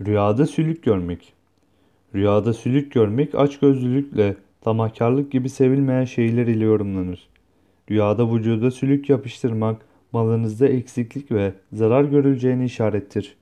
[0.00, 1.32] Rüyada sülük görmek.
[2.14, 7.28] Rüyada sülük görmek açgözlülükle, tamahkarlık gibi sevilmeyen şeyler ile yorumlanır.
[7.90, 9.82] Rüyada vücuda sülük yapıştırmak
[10.12, 13.36] malınızda eksiklik ve zarar görüleceğini işarettir.